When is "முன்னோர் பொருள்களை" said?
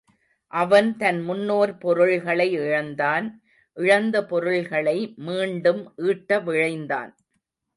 1.21-2.47